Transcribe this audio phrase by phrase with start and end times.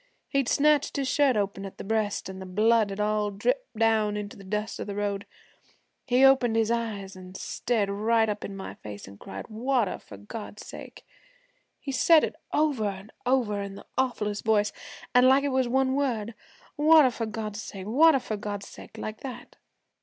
[0.29, 4.17] He'd snatched his shirt open at the breast, an' the blood had all dripped down
[4.17, 5.27] into the dust of the road.
[6.07, 10.17] He opened his eyes, an' stared right up in my face, an' cried, "Water, for
[10.17, 11.05] God's sake!"
[11.79, 14.73] He said it over an' over in the awfullest voice,
[15.13, 16.33] an' like it was one word
[16.77, 19.57] "Water for God's sake, water for God's sake" like that.